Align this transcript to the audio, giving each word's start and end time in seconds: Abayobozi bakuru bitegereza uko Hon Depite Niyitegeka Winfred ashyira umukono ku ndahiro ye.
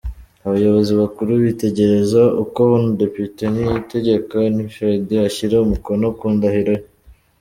Abayobozi 0.45 0.91
bakuru 1.01 1.31
bitegereza 1.43 2.21
uko 2.43 2.59
Hon 2.71 2.85
Depite 2.99 3.43
Niyitegeka 3.51 4.31
Winfred 4.41 5.07
ashyira 5.27 5.55
umukono 5.65 6.05
ku 6.17 6.25
ndahiro 6.35 6.73
ye. 6.79 6.83